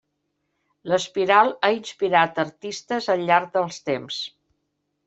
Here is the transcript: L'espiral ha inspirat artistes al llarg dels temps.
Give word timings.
L'espiral 0.91 1.53
ha 1.65 1.71
inspirat 1.75 2.43
artistes 2.47 3.13
al 3.17 3.25
llarg 3.31 3.57
dels 3.61 3.83
temps. 3.93 4.21